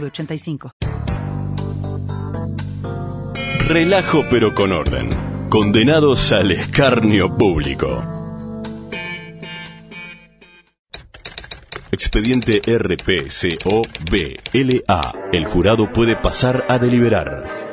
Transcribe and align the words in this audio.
906985. 0.00 0.70
Relajo 3.68 4.24
pero 4.30 4.54
con 4.54 4.72
orden. 4.72 5.08
Condenados 5.48 6.32
al 6.32 6.50
escarnio 6.50 7.34
público. 7.36 8.02
Expediente 11.90 12.60
RPCOBLA. 12.66 13.92
El 15.32 15.44
jurado 15.46 15.92
puede 15.92 16.16
pasar 16.16 16.66
a 16.68 16.78
deliberar. 16.78 17.63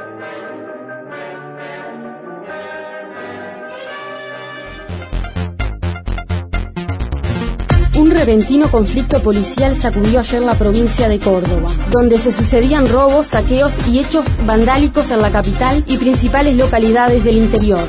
Repentino 8.21 8.69
conflicto 8.69 9.19
policial 9.23 9.75
sacudió 9.75 10.19
ayer 10.19 10.43
la 10.43 10.53
provincia 10.53 11.09
de 11.09 11.17
Córdoba, 11.17 11.71
donde 11.89 12.19
se 12.19 12.31
sucedían 12.31 12.87
robos, 12.87 13.25
saqueos 13.25 13.71
y 13.87 13.97
hechos 13.97 14.23
vandálicos 14.45 15.09
en 15.09 15.23
la 15.23 15.31
capital 15.31 15.83
y 15.87 15.97
principales 15.97 16.55
localidades 16.55 17.23
del 17.23 17.37
interior. 17.37 17.79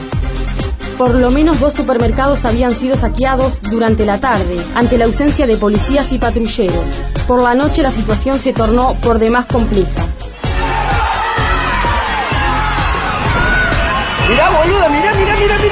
Por 0.97 1.17
lo 1.17 1.31
menos 1.31 1.61
dos 1.61 1.75
supermercados 1.75 2.47
habían 2.47 2.75
sido 2.75 2.97
saqueados 2.97 3.61
durante 3.61 4.07
la 4.07 4.21
tarde, 4.21 4.57
ante 4.75 4.97
la 4.97 5.05
ausencia 5.05 5.47
de 5.47 5.59
policías 5.59 6.11
y 6.13 6.19
patrulleros. 6.19 6.87
Por 7.27 7.43
la 7.43 7.55
noche 7.55 7.83
la 7.83 7.91
situación 7.91 8.39
se 8.39 8.55
tornó 8.55 8.95
por 9.03 9.19
demás 9.19 9.45
compleja. 9.45 10.07
Mirá, 14.31 14.49
boluda, 14.49 14.89
mirá, 14.89 15.13
mirá, 15.13 15.37
mirá, 15.37 15.59
mirá. 15.59 15.72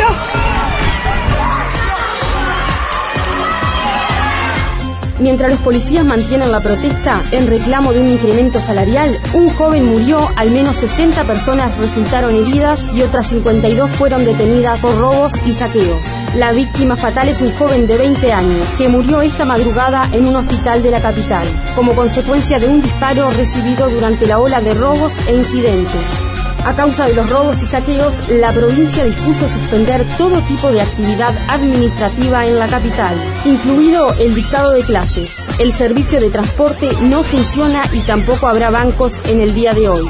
Mientras 5.21 5.51
los 5.51 5.61
policías 5.61 6.05
mantienen 6.07 6.51
la 6.51 6.61
protesta 6.61 7.23
en 7.31 7.47
reclamo 7.47 7.93
de 7.93 8.01
un 8.01 8.09
incremento 8.09 8.59
salarial, 8.59 9.19
un 9.35 9.51
joven 9.51 9.85
murió, 9.85 10.31
al 10.37 10.51
menos 10.51 10.77
60 10.77 11.25
personas 11.25 11.77
resultaron 11.77 12.35
heridas 12.35 12.81
y 12.95 13.03
otras 13.03 13.29
52 13.29 13.91
fueron 13.91 14.25
detenidas 14.25 14.81
por 14.81 14.97
robos 14.97 15.35
y 15.45 15.53
saqueos. 15.53 16.01
La 16.37 16.53
víctima 16.53 16.97
fatal 16.97 17.29
es 17.29 17.43
un 17.43 17.53
joven 17.53 17.87
de 17.87 17.99
20 17.99 18.33
años 18.33 18.67
que 18.79 18.89
murió 18.89 19.21
esta 19.21 19.45
madrugada 19.45 20.09
en 20.13 20.27
un 20.27 20.37
hospital 20.37 20.83
de 20.83 20.91
la 20.91 21.03
capital, 21.03 21.47
como 21.77 21.95
consecuencia 21.95 22.59
de 22.59 22.69
un 22.69 22.81
disparo 22.81 23.31
recibido 23.31 23.91
durante 23.91 24.27
la 24.27 24.39
ola 24.39 24.63
de 24.63 24.73
robos 24.73 25.13
e 25.29 25.35
incidentes. 25.35 26.30
A 26.65 26.75
causa 26.77 27.07
de 27.07 27.15
los 27.15 27.29
robos 27.31 27.63
y 27.63 27.67
saqueos, 27.67 28.29
la 28.29 28.53
provincia 28.53 29.05
dispuso 29.05 29.49
suspender 29.49 30.05
todo 30.19 30.41
tipo 30.43 30.71
de 30.71 30.83
actividad 30.83 31.35
administrativa 31.49 32.47
en 32.47 32.59
la 32.59 32.69
capital, 32.69 33.17
incluido 33.45 34.13
el 34.15 34.35
dictado 34.35 34.73
de 34.73 34.83
clases. 34.83 35.35
El 35.59 35.73
servicio 35.73 36.21
de 36.21 36.31
transporte 36.31 36.93
no 37.03 37.23
funciona 37.23 37.85
y 37.93 38.01
tampoco 38.01 38.47
habrá 38.47 38.71
bancos 38.71 39.15
en 39.27 39.41
el 39.41 39.55
día 39.55 39.73
de 39.73 39.89
hoy. 39.89 40.09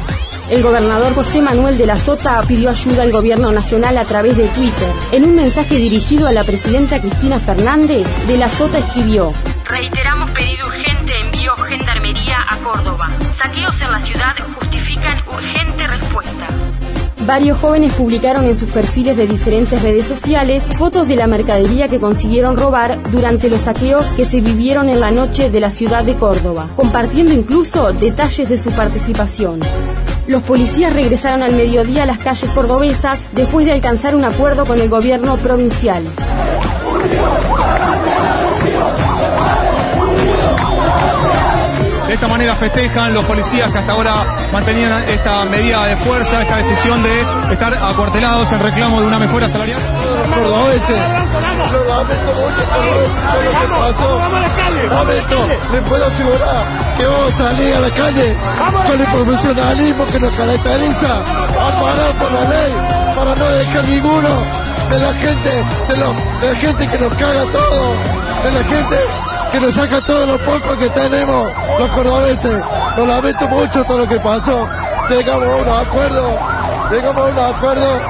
El 0.51 0.65
gobernador 0.65 1.15
José 1.15 1.41
Manuel 1.41 1.79
de 1.79 1.87
la 1.87 1.97
Sota 1.97 2.43
pidió 2.43 2.71
ayuda 2.71 3.05
al 3.05 3.13
gobierno 3.13 3.53
nacional 3.53 3.97
a 3.97 4.05
través 4.05 4.37
de 4.37 4.49
Twitter. 4.49 4.89
En 5.13 5.25
un 5.25 5.37
mensaje 5.37 5.77
dirigido 5.77 6.27
a 6.27 6.33
la 6.33 6.43
presidenta 6.43 7.01
Cristina 7.01 7.39
Fernández, 7.39 8.07
de 8.27 8.37
la 8.37 8.49
Sota 8.49 8.79
escribió: 8.79 9.33
Saqueos 13.43 13.81
en 13.81 13.91
la 13.91 14.01
ciudad 14.05 14.35
justifican 14.59 15.17
urgente 15.27 15.87
respuesta. 15.87 16.47
Varios 17.25 17.57
jóvenes 17.59 17.95
publicaron 17.95 18.45
en 18.45 18.59
sus 18.59 18.69
perfiles 18.69 19.17
de 19.17 19.27
diferentes 19.27 19.81
redes 19.81 20.05
sociales 20.05 20.63
fotos 20.77 21.09
de 21.09 21.17
la 21.17 21.27
mercadería 21.27 21.89
que 21.89 22.01
consiguieron 22.01 22.59
robar 22.59 23.03
durante 23.05 23.49
los 23.49 23.63
saqueos 23.63 24.05
que 24.09 24.27
se 24.27 24.43
vivieron 24.43 24.91
en 24.91 25.01
la 25.01 25.11
noche 25.11 25.49
de 25.49 25.59
la 25.59 25.71
ciudad 25.71 26.05
de 26.05 26.17
Córdoba, 26.17 26.69
compartiendo 26.77 27.33
incluso 27.33 27.95
detalles 27.95 28.47
de 28.49 28.59
su 28.59 28.73
participación. 28.73 29.61
Los 30.27 30.43
policías 30.43 30.93
regresaron 30.93 31.43
al 31.43 31.53
mediodía 31.53 32.03
a 32.03 32.07
las 32.07 32.19
calles 32.19 32.51
cordobesas 32.51 33.31
después 33.33 33.65
de 33.65 33.73
alcanzar 33.73 34.15
un 34.15 34.25
acuerdo 34.25 34.67
con 34.67 34.79
el 34.79 34.91
gobierno 34.91 35.37
provincial. 35.37 36.03
De 42.11 42.15
esta 42.15 42.27
manera 42.27 42.57
festejan 42.57 43.15
los 43.15 43.25
policías 43.25 43.71
que 43.71 43.79
hasta 43.79 43.93
ahora 43.93 44.13
mantenían 44.53 44.91
esta 45.09 45.45
medida 45.45 45.87
de 45.87 45.95
fuerza, 45.99 46.43
esta 46.43 46.57
decisión 46.57 47.01
de 47.05 47.21
estar 47.53 47.73
acuartelados 47.73 48.51
en 48.51 48.59
reclamo 48.59 49.01
de 49.01 49.07
una 49.07 49.21
mejora 49.21 49.49
salarial. 49.49 49.79
Les 55.73 55.83
puedo 55.83 56.05
asegurar 56.05 56.65
que 56.99 57.07
vamos 57.07 57.33
a 57.33 57.39
salir 57.39 57.75
a 57.77 57.81
la 57.81 57.91
calle 57.91 58.37
con 58.89 59.01
el 59.01 59.07
profesionalismo 59.07 60.07
que 60.07 60.19
nos 60.19 60.33
caracteriza, 60.35 61.15
amparar 61.15 62.13
por 62.19 62.33
la 62.33 62.41
ley, 62.49 62.73
para 63.15 63.35
no 63.37 63.49
dejar 63.51 63.85
ninguno 63.85 64.29
de 64.91 64.99
la 64.99 65.15
gente, 65.15 65.65
de, 65.89 65.97
lo, 65.97 66.13
de 66.41 66.55
la 66.55 66.57
gente 66.57 66.89
que 66.89 66.99
nos 66.99 67.15
caga 67.15 67.45
todo, 67.53 67.95
de 68.43 68.53
la 68.53 68.65
gente 68.65 69.30
que 69.51 69.61
nos 69.61 69.75
saca 69.75 70.01
todos 70.03 70.29
los 70.29 70.41
pocos 70.43 70.77
que 70.77 70.89
tenemos 70.91 71.53
los 71.79 71.89
cordobeses. 71.91 72.63
Lo 72.97 73.07
lamento 73.07 73.49
mucho 73.49 73.85
todo 73.85 73.99
lo 73.99 74.09
que 74.09 74.21
pasó. 74.21 74.69
Llegamos 75.09 75.49
a 75.49 75.57
un 75.57 75.69
acuerdo, 75.69 76.39
llegamos 76.91 77.23
a 77.23 77.25
un 77.25 77.55
acuerdo, 77.55 78.01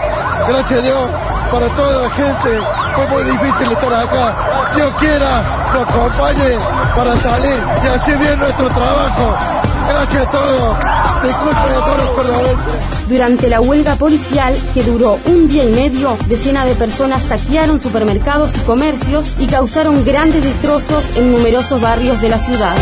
gracias 0.49 0.81
a 0.81 0.83
Dios, 0.83 1.11
para 1.51 1.67
toda 1.69 2.03
la 2.03 2.11
gente. 2.11 2.61
Fue 2.95 3.09
muy 3.09 3.23
difícil 3.25 3.73
estar 3.73 3.95
acá. 3.95 4.35
Dios 4.75 4.93
quiera, 4.99 5.43
nos 5.73 5.89
acompañe 5.89 6.59
para 6.95 7.17
salir 7.17 7.63
y 7.85 7.87
hacer 7.87 8.19
bien 8.19 8.39
nuestro 8.39 8.67
trabajo. 8.69 9.60
Gracias 9.91 10.25
a 10.25 10.31
todos. 10.31 10.79
Disculpen 11.25 11.59
a 11.59 11.85
todos 11.85 11.99
los 11.99 12.11
cordobeses. 12.11 13.09
Durante 13.09 13.49
la 13.49 13.61
huelga 13.61 13.97
policial, 13.97 14.57
que 14.73 14.85
duró 14.85 15.19
un 15.27 15.49
día 15.49 15.65
y 15.65 15.73
medio, 15.73 16.17
decenas 16.29 16.67
de 16.67 16.77
personas 16.77 17.25
saquearon 17.25 17.81
supermercados 17.81 18.53
y 18.57 18.61
comercios 18.61 19.35
y 19.41 19.47
causaron 19.47 20.05
grandes 20.05 20.45
destrozos 20.45 21.05
en 21.17 21.33
numerosos 21.33 21.81
barrios 21.81 22.21
de 22.21 22.29
la 22.29 22.39
ciudad. 22.39 22.77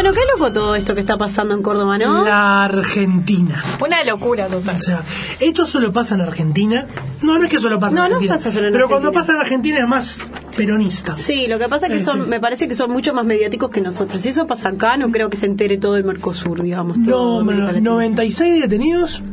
Bueno, 0.00 0.12
qué 0.12 0.20
loco 0.32 0.52
todo 0.52 0.76
esto 0.76 0.94
que 0.94 1.00
está 1.00 1.16
pasando 1.16 1.54
en 1.54 1.62
Córdoba, 1.62 1.98
¿no? 1.98 2.24
La 2.24 2.66
Argentina. 2.66 3.60
Una 3.84 4.04
locura 4.04 4.46
total. 4.46 4.76
O 4.76 4.78
sea, 4.78 5.02
esto 5.40 5.66
solo 5.66 5.92
pasa 5.92 6.14
en 6.14 6.20
Argentina. 6.20 6.86
No, 7.20 7.36
no 7.36 7.42
es 7.42 7.50
que 7.50 7.58
solo 7.58 7.80
pasa 7.80 7.96
No, 7.96 8.04
en 8.04 8.10
no 8.12 8.16
Argentina. 8.18 8.36
pasa 8.38 8.52
solo 8.52 8.66
en 8.68 8.72
pero 8.74 8.84
Argentina. 8.84 9.10
cuando 9.10 9.20
pasa 9.20 9.32
en 9.32 9.38
Argentina 9.40 9.78
es 9.80 9.88
más 9.88 10.30
peronista. 10.56 11.16
Sí, 11.16 11.48
lo 11.48 11.58
que 11.58 11.68
pasa 11.68 11.86
es 11.88 11.92
que 11.94 12.00
son, 12.00 12.28
me 12.28 12.38
parece 12.38 12.68
que 12.68 12.76
son 12.76 12.92
mucho 12.92 13.12
más 13.12 13.24
mediáticos 13.24 13.70
que 13.70 13.80
nosotros. 13.80 14.22
Si 14.22 14.28
eso 14.28 14.46
pasa 14.46 14.68
acá, 14.68 14.96
no 14.96 15.10
creo 15.10 15.30
que 15.30 15.36
se 15.36 15.46
entere 15.46 15.78
todo 15.78 15.96
el 15.96 16.04
Mercosur, 16.04 16.62
digamos. 16.62 17.02
todo 17.02 17.40
No, 17.40 17.44
bueno, 17.44 17.64
Latina. 17.64 17.90
96 17.90 18.60
detenidos, 18.62 19.24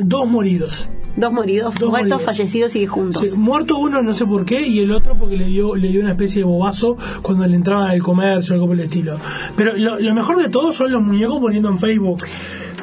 dos 0.00 0.26
moridos. 0.26 0.88
Dos 1.14 1.32
moridos, 1.32 1.74
Dos 1.74 1.90
muertos, 1.90 2.10
moridos. 2.12 2.22
fallecidos 2.22 2.74
y 2.76 2.86
juntos. 2.86 3.22
Sí, 3.30 3.36
muerto 3.36 3.76
uno 3.78 4.02
no 4.02 4.14
sé 4.14 4.24
por 4.24 4.44
qué 4.46 4.66
y 4.66 4.80
el 4.80 4.90
otro 4.92 5.14
porque 5.16 5.36
le 5.36 5.44
dio 5.46 5.74
le 5.76 5.88
dio 5.88 6.00
una 6.00 6.12
especie 6.12 6.38
de 6.40 6.44
bobazo 6.44 6.96
cuando 7.20 7.46
le 7.46 7.54
entraban 7.56 7.90
al 7.90 8.02
comercio 8.02 8.54
algo 8.54 8.66
por 8.68 8.76
el 8.76 8.84
estilo. 8.84 9.18
Pero 9.56 9.76
lo, 9.76 9.98
lo 10.00 10.14
mejor 10.14 10.38
de 10.42 10.48
todo 10.48 10.72
son 10.72 10.90
los 10.90 11.02
muñecos 11.02 11.38
poniendo 11.38 11.68
en 11.68 11.78
Facebook. 11.78 12.22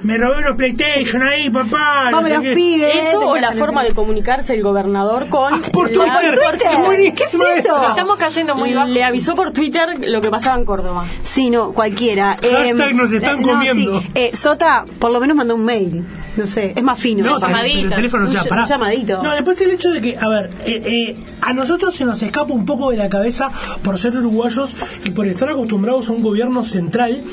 Me 0.02 0.18
robé 0.18 0.38
unos 0.40 0.56
PlayStation 0.56 1.22
ahí, 1.24 1.50
papá. 1.50 2.06
no 2.12 2.18
Vamos 2.18 2.30
sé 2.30 2.36
los 2.36 2.44
qué". 2.44 2.54
pibes. 2.56 2.96
Eso 2.96 3.20
o 3.20 3.38
la 3.38 3.52
forma 3.54 3.84
de 3.84 3.94
comunicarse 3.94 4.54
el 4.54 4.64
gobernador 4.64 5.28
con... 5.30 5.54
Ah, 5.54 5.60
por 5.74 5.92
la- 5.92 6.20
Twitter. 6.20 6.40
Twitter. 6.50 6.70
Buenísimo 6.86 7.44
¿Qué 7.44 7.60
es 7.60 7.66
eso? 7.66 7.90
Estamos 7.90 8.18
cayendo 8.18 8.56
muy 8.56 8.74
bajo. 8.74 8.88
Le 8.88 9.04
avisó 9.04 9.36
por 9.36 9.52
Twitter 9.52 9.88
lo 10.08 10.22
que 10.22 10.30
pasaba 10.30 10.58
en 10.58 10.66
Córdoba. 10.66 11.06
Sí, 11.24 11.50
no, 11.50 11.72
cualquiera. 11.74 12.38
Hashtag 12.42 12.90
Em, 12.92 12.98
nos 12.98 13.12
están 13.12 13.42
no, 13.42 13.48
comiendo. 13.50 14.00
sí. 14.02 14.08
Eh, 14.16 14.32
Sota, 14.34 14.86
por 15.00 15.12
lo 15.12 15.20
menos 15.20 15.36
mandó 15.36 15.56
un 15.56 15.66
mail. 15.66 16.06
No 16.38 16.48
sé, 16.48 16.72
es 16.76 16.84
más 16.84 16.98
fino. 16.98 17.26
No, 17.26 17.36
el 17.66 17.90
teléfono, 17.90 18.26
o 18.26 18.30
Un 18.30 18.48
pará. 18.48 18.62
un 18.62 18.68
llamadito. 18.70 19.22
No, 19.22 19.34
después 19.34 19.60
el 19.60 19.72
hecho 19.72 19.92
de 19.92 20.00
que, 20.00 20.18
a 20.18 20.30
ver, 20.30 20.50
eh, 20.66 20.82
eh, 20.86 21.18
a 21.42 21.52
nosotros 21.54 21.94
se 21.94 22.06
nos 22.06 22.22
escapa 22.22 22.54
un 22.54 22.66
poco 22.66 22.92
de 22.92 22.98
la 22.98 23.10
cabeza 23.10 23.52
por 23.84 23.98
ser 24.00 24.16
uruguayos 24.16 24.76
y 25.04 25.10
por 25.10 25.28
estar 25.28 25.50
acostumbrados 25.50 26.08
a 26.08 26.14
un 26.14 26.22
gobierno 26.22 26.64
central 26.64 27.24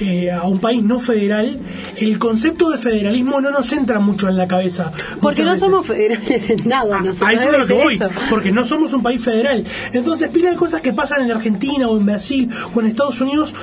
eh, 0.00 0.30
a 0.30 0.42
un 0.44 0.58
país 0.60 0.82
no 0.82 1.00
federal, 1.00 1.58
el 1.96 2.18
concepto 2.18 2.70
de 2.70 2.78
federalismo 2.78 3.40
no 3.40 3.50
nos 3.50 3.72
entra 3.72 3.98
mucho 4.00 4.28
en 4.28 4.36
la 4.36 4.46
cabeza. 4.48 4.92
Porque 5.20 5.42
no 5.42 5.50
veces. 5.52 5.64
somos 5.64 5.86
federales 5.86 6.50
en 6.50 6.68
nada. 6.68 7.00
No 7.00 7.10
A 7.26 7.32
eso 7.32 7.52
es 7.52 7.58
lo 7.58 7.66
que 7.66 7.74
voy, 7.74 7.94
eso. 7.94 8.08
porque 8.30 8.50
no 8.52 8.64
somos 8.64 8.92
un 8.92 9.02
país 9.02 9.20
federal. 9.22 9.64
Entonces, 9.92 10.28
pila 10.30 10.50
de 10.50 10.56
cosas 10.56 10.80
que 10.80 10.92
pasan 10.92 11.22
en 11.24 11.30
Argentina 11.32 11.88
o 11.88 11.98
en 11.98 12.06
Brasil 12.06 12.48
o 12.74 12.80
en 12.80 12.86
Estados 12.86 13.20
Unidos, 13.20 13.54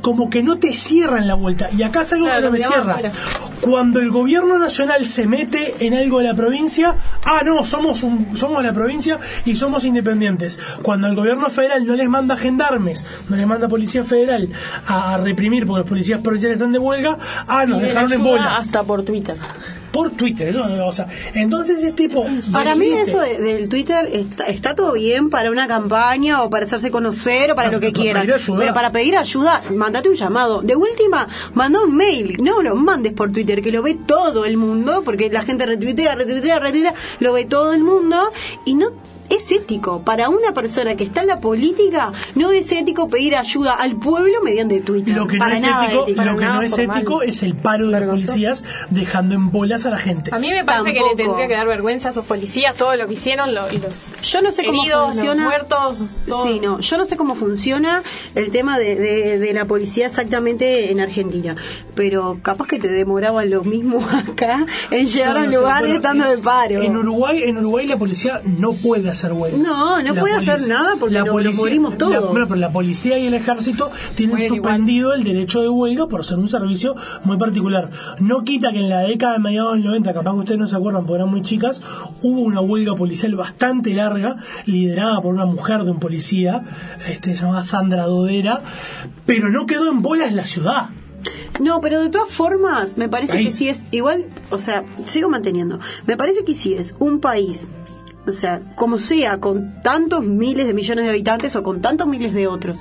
como 0.00 0.30
que 0.30 0.42
no 0.42 0.58
te 0.58 0.74
cierran 0.74 1.26
la 1.26 1.34
vuelta. 1.34 1.68
Y 1.76 1.82
acá 1.82 2.02
es 2.02 2.12
algo 2.12 2.26
Claro, 2.26 2.40
que 2.40 2.44
no 2.46 2.50
me 2.52 2.58
cierra. 2.58 3.12
Cuando 3.60 4.00
el 4.00 4.10
gobierno 4.10 4.58
nacional 4.58 5.06
se 5.06 5.26
mete 5.26 5.86
en 5.86 5.94
algo 5.94 6.18
de 6.18 6.24
la 6.24 6.34
provincia, 6.34 6.96
ah, 7.24 7.42
no, 7.44 7.64
somos, 7.64 8.02
un, 8.02 8.36
somos 8.36 8.62
la 8.62 8.72
provincia 8.72 9.18
y 9.44 9.56
somos 9.56 9.84
independientes. 9.84 10.58
Cuando 10.82 11.06
el 11.06 11.14
gobierno 11.14 11.48
federal 11.50 11.86
no 11.86 11.94
les 11.94 12.08
manda 12.08 12.36
gendarmes, 12.36 13.04
no 13.28 13.36
les 13.36 13.46
manda 13.46 13.68
policía 13.68 14.04
federal 14.04 14.48
a, 14.86 15.14
a 15.14 15.18
reprimir 15.18 15.66
porque 15.66 15.80
los 15.80 15.88
policías 15.88 16.20
provinciales 16.20 16.58
están 16.58 16.72
de 16.72 16.78
huelga, 16.78 17.18
ah, 17.46 17.66
nos 17.66 17.82
dejaron 17.82 18.12
en 18.12 18.22
bolas. 18.22 18.60
Hasta 18.60 18.82
por 18.82 19.02
Twitter. 19.02 19.36
Por 19.92 20.10
Twitter, 20.10 20.48
eso, 20.48 20.62
o 20.86 20.92
sea, 20.92 21.08
entonces 21.34 21.82
es 21.82 21.94
tipo... 21.96 22.24
Para 22.52 22.76
mí 22.76 22.86
eso 23.08 23.18
de- 23.20 23.38
del 23.38 23.68
Twitter 23.68 24.08
está, 24.12 24.44
está 24.46 24.74
todo 24.74 24.92
bien 24.92 25.30
para 25.30 25.50
una 25.50 25.66
campaña 25.66 26.42
o 26.42 26.50
para 26.50 26.66
hacerse 26.66 26.90
conocer 26.90 27.50
o 27.50 27.56
para 27.56 27.70
lo 27.72 27.80
que 27.80 27.86
quieran. 28.02 28.22
Pero 28.60 28.74
para 28.74 28.92
pedir 28.92 29.16
ayuda, 29.16 29.62
mandate 29.74 30.08
un 30.08 30.14
llamado. 30.14 30.62
De 30.62 30.76
última, 30.76 31.26
manda 31.54 31.82
un 31.82 31.96
mail. 31.96 32.36
No 32.40 32.62
lo 32.62 32.76
mandes 32.76 33.12
por 33.14 33.32
Twitter, 33.32 33.60
que 33.62 33.72
lo 33.72 33.82
ve 33.82 33.96
todo 34.06 34.44
el 34.44 34.56
mundo, 34.56 35.02
porque 35.04 35.28
la 35.30 35.42
gente 35.42 35.66
retuitea, 35.66 36.14
retuitea, 36.14 36.58
retuitea, 36.60 36.94
lo 37.18 37.32
ve 37.32 37.44
todo 37.46 37.72
el 37.72 37.82
mundo 37.82 38.30
y 38.64 38.74
no 38.74 38.90
es 39.30 39.50
ético. 39.52 40.02
Para 40.02 40.28
una 40.28 40.52
persona 40.52 40.94
que 40.96 41.04
está 41.04 41.22
en 41.22 41.28
la 41.28 41.40
política, 41.40 42.12
no 42.34 42.50
es 42.52 42.70
ético 42.72 43.08
pedir 43.08 43.36
ayuda 43.36 43.74
al 43.74 43.96
pueblo 43.96 44.34
mediante 44.42 44.80
Twitter. 44.80 45.14
Lo 45.16 45.26
que 45.26 45.38
para 45.38 45.50
no 45.50 45.56
es 45.56 45.62
nada 45.62 45.84
ético, 45.86 46.02
ético. 46.04 46.22
lo 46.22 46.36
que 46.36 46.44
nada 46.44 46.56
no 46.56 46.62
es 46.62 46.70
formal. 46.76 46.96
ético 46.98 47.22
es 47.22 47.42
el 47.42 47.54
paro 47.56 47.88
de 47.88 48.00
los 48.00 48.10
policías 48.10 48.62
dejando 48.90 49.34
en 49.34 49.50
bolas 49.50 49.86
a 49.86 49.90
la 49.90 49.98
gente. 49.98 50.30
A 50.34 50.38
mí 50.38 50.50
me 50.50 50.64
parece 50.64 50.92
que 50.92 51.00
le 51.00 51.14
tendría 51.16 51.46
que 51.48 51.54
dar 51.54 51.66
vergüenza 51.66 52.08
a 52.08 52.10
esos 52.12 52.24
policías 52.26 52.76
todo 52.76 52.96
lo 52.96 53.06
que 53.06 53.14
hicieron 53.14 53.54
lo- 53.54 53.70
y 53.72 53.78
los 53.78 54.10
Yo 54.22 54.42
no 54.42 54.52
sé 54.52 54.64
cómo 54.64 54.82
heridos, 54.82 55.12
funciona. 55.14 55.42
los 55.42 55.50
muertos. 55.52 56.02
todo. 56.26 56.44
Sí, 56.46 56.60
no, 56.60 56.80
yo 56.80 56.98
no 56.98 57.04
sé 57.04 57.16
cómo 57.16 57.34
funciona 57.34 58.02
el 58.34 58.50
tema 58.50 58.78
de, 58.78 58.96
de- 58.96 59.38
de 59.38 59.52
la 59.52 59.64
policía 59.66 60.06
exactamente 60.06 60.90
en 60.90 61.00
Argentina, 61.00 61.56
pero 61.94 62.38
capaz 62.42 62.66
que 62.66 62.78
te 62.78 62.88
demoraban 62.88 63.50
lo 63.50 63.62
mismo 63.64 64.00
acá 64.12 64.66
en 64.90 65.06
llegar 65.06 65.34
No, 65.34 65.38
al 65.40 65.44
no 65.46 65.50
sé, 65.52 65.58
lugar 65.58 65.80
bueno, 65.80 65.94
estando 65.96 66.24
de 66.28 66.38
paro. 66.38 66.82
En 66.82 66.96
Uruguay, 66.96 67.42
en 67.44 67.58
Uruguay 67.58 67.86
la 67.86 67.96
policía 67.96 68.40
no 68.44 68.72
puede 68.74 69.08
hacer 69.10 69.19
huelga. 69.32 69.58
No, 69.58 70.02
no 70.02 70.14
La 70.14 70.20
puede 70.20 70.34
hacer 70.34 70.68
nada 70.68 70.94
porque 70.98 71.14
la 71.14 71.24
nos 71.24 71.56
morimos 71.56 71.96
todos. 71.98 72.12
la- 72.12 72.20
bueno, 72.20 72.46
pero 72.48 72.60
la 72.60 72.72
policía 72.72 73.18
y 73.18 73.26
el 73.26 73.34
ejército 73.34 73.90
tienen 74.14 74.36
igual. 74.38 74.48
suspendido 74.48 75.14
el 75.14 75.24
derecho 75.24 75.60
de 75.62 75.68
huelga 75.68 76.06
por 76.06 76.24
ser 76.24 76.38
un 76.38 76.48
servicio 76.48 76.94
muy 77.24 77.36
particular. 77.36 77.90
No 78.18 78.42
quita 78.44 78.72
que 78.72 78.78
en 78.80 78.88
la 78.88 79.00
década 79.00 79.34
de 79.34 79.38
mediados 79.40 79.74
del 79.74 79.84
90, 79.84 80.12
capaz 80.14 80.32
que 80.32 80.38
ustedes 80.38 80.58
no 80.60 80.66
se 80.66 80.76
acuerdan 80.76 81.04
porque 81.06 81.20
eran 81.22 81.30
muy 81.30 81.42
chicas, 81.42 81.82
hubo 82.22 82.40
una 82.40 82.60
huelga 82.60 82.94
policial 82.96 83.34
bastante 83.36 83.92
larga, 83.94 84.36
liderada 84.66 85.20
por 85.20 85.34
una 85.34 85.46
mujer 85.46 85.84
de 85.84 85.90
un 85.90 86.00
policía, 86.00 86.62
este, 87.08 87.34
se 87.34 87.42
llamaba 87.42 87.64
Sandra 87.64 88.04
Dodera, 88.06 88.62
pero 89.26 89.50
no 89.50 89.66
quedó 89.66 89.90
en 89.90 90.02
bolas 90.02 90.32
la 90.32 90.44
ciudad. 90.44 90.90
No, 91.60 91.80
pero 91.82 92.00
de 92.00 92.08
todas 92.08 92.30
formas, 92.30 92.96
me 92.96 93.08
parece 93.10 93.34
País. 93.34 93.48
que 93.48 93.52
si 93.52 93.68
es 93.68 93.80
igual, 93.90 94.24
o 94.50 94.56
sea, 94.56 94.84
sigo 95.04 95.28
manteniendo. 95.28 95.78
Me 96.06 96.16
parece 96.16 96.44
que 96.44 96.54
si 96.54 96.72
es 96.72 96.94
un 96.98 97.20
país, 97.20 97.68
o 98.30 98.38
sea, 98.38 98.60
como 98.76 98.98
sea, 98.98 99.38
con 99.38 99.82
tantos 99.82 100.24
miles 100.24 100.66
de 100.66 100.74
millones 100.74 101.04
de 101.04 101.10
habitantes 101.10 101.54
o 101.56 101.62
con 101.62 101.80
tantos 101.80 102.06
miles 102.06 102.32
de 102.34 102.46
otros, 102.46 102.78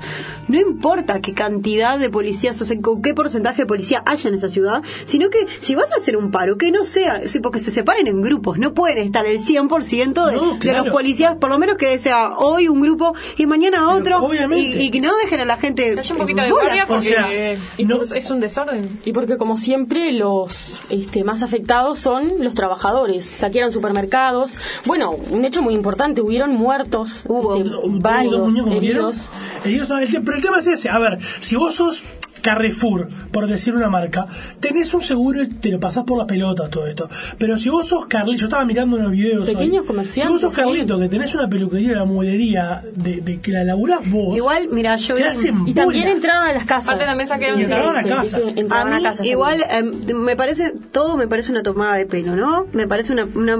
no 0.47 0.59
importa 0.59 1.19
qué 1.21 1.33
cantidad 1.33 1.99
de 1.99 2.09
policías, 2.09 2.61
o 2.61 2.65
sea, 2.65 2.79
con 2.81 3.01
qué 3.01 3.13
porcentaje 3.13 3.63
de 3.63 3.65
policía 3.65 4.01
haya 4.05 4.29
en 4.29 4.35
esa 4.35 4.49
ciudad, 4.49 4.81
sino 5.05 5.29
que 5.29 5.45
si 5.59 5.75
van 5.75 5.91
a 5.93 6.01
hacer 6.01 6.17
un 6.17 6.31
paro, 6.31 6.57
que 6.57 6.71
no 6.71 6.85
sea, 6.85 7.27
sí, 7.27 7.39
porque 7.39 7.59
se 7.59 7.71
separen 7.71 8.07
en 8.07 8.21
grupos, 8.21 8.57
no 8.57 8.73
pueden 8.73 8.97
estar 8.99 9.25
el 9.25 9.39
100% 9.39 10.25
de, 10.29 10.35
No, 10.35 10.57
de 10.57 10.73
los 10.73 10.89
policías, 10.89 11.35
por 11.35 11.49
lo 11.49 11.57
menos 11.59 11.75
que 11.77 11.97
sea 11.99 12.37
hoy 12.37 12.67
un 12.67 12.81
grupo 12.81 13.13
y 13.37 13.45
mañana 13.45 13.89
otro, 13.91 14.29
y, 14.55 14.83
y 14.83 14.91
que 14.91 15.01
no 15.01 15.11
dejen 15.23 15.39
a 15.41 15.45
la 15.45 15.57
gente. 15.57 15.93
Que 15.93 15.99
haya 15.99 16.13
un 16.13 16.19
poquito 16.21 16.41
de 16.41 16.51
guardia 16.51 16.85
porque 16.87 17.09
O 17.09 17.11
sea, 17.13 17.27
eh, 17.33 17.57
no- 17.79 18.01
es, 18.01 18.11
es 18.11 18.31
un 18.31 18.39
desorden. 18.39 18.99
Y 19.05 19.13
porque 19.13 19.37
como 19.37 19.57
siempre 19.57 20.11
los 20.11 20.79
este, 20.89 21.23
más 21.23 21.41
afectados 21.43 21.99
son 21.99 22.33
los 22.39 22.53
trabajadores. 22.55 23.25
Saquearon 23.25 23.71
supermercados. 23.71 24.53
Bueno, 24.85 25.15
un 25.39 25.45
hecho 25.45 25.61
muy 25.61 25.73
importante, 25.73 26.21
hubieron 26.21 26.51
muertos, 26.55 27.23
Hubo. 27.27 27.55
este, 27.57 27.69
Hubo 27.69 27.81
dos 27.89 27.99
varios 28.01 28.39
muñecos 28.41 28.71
murieron. 28.73 29.05
heridos. 29.09 29.29
Heridos, 29.65 29.89
no, 29.89 29.97
el 29.99 30.07
pero 30.23 30.37
el 30.37 30.43
tema 30.43 30.59
es 30.59 30.67
ese. 30.67 30.89
A 30.89 30.99
ver, 30.99 31.17
si 31.39 31.55
vos 31.55 31.75
sos 31.75 32.03
Carrefour, 32.41 33.09
por 33.33 33.47
decir 33.47 33.75
una 33.75 33.89
marca, 33.89 34.25
tenés 34.61 34.93
un 34.93 35.01
seguro 35.01 35.43
y 35.43 35.49
te 35.49 35.69
lo 35.69 35.79
pasás 35.81 36.05
por 36.05 36.17
las 36.17 36.25
pelotas 36.25 36.69
todo 36.69 36.87
esto. 36.87 37.09
Pero 37.37 37.57
si 37.57 37.67
vos 37.67 37.85
sos 37.89 38.05
Carlito, 38.05 38.37
yo 38.39 38.45
estaba 38.45 38.63
mirando 38.63 38.95
unos 38.95 39.11
videos. 39.11 39.45
hoy. 39.49 39.55
Pequeños 39.55 39.81
Si 39.81 39.87
comerciantes, 39.87 40.31
vos 40.31 40.41
sos 40.41 40.55
sí. 40.55 40.61
Carlito, 40.61 40.97
que 40.97 41.09
tenés 41.09 41.35
una 41.35 41.49
peluquería, 41.49 41.91
una 41.91 42.05
mueblería, 42.05 42.81
de, 42.95 43.19
de 43.19 43.41
que 43.41 43.51
la 43.51 43.65
laburás 43.65 44.09
vos. 44.09 44.37
Igual, 44.37 44.69
mira, 44.71 44.95
yo 44.95 45.15
vi- 45.15 45.21
Y 45.67 45.73
también 45.73 46.07
entraron 46.07 46.47
a 46.47 46.53
las 46.53 46.63
casas. 46.63 46.89
Aparte 46.91 47.05
también 47.05 47.27
saquearon 47.27 47.59
entraron 47.59 47.97
a 47.97 48.03
casas. 48.03 48.41
A 48.69 48.85
mí, 48.85 49.03
casas 49.03 49.25
igual, 49.25 49.61
em, 49.69 49.91
me 50.15 50.37
parece, 50.37 50.73
todo 50.91 51.17
me 51.17 51.27
parece 51.27 51.51
una 51.51 51.61
tomada 51.61 51.95
de 51.95 52.05
pelo, 52.05 52.37
¿no? 52.37 52.67
Me 52.71 52.87
parece 52.87 53.11
una, 53.11 53.25
una, 53.35 53.57